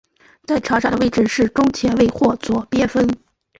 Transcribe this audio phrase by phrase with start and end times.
[0.47, 3.07] 在场上的位置是中前卫或左边锋。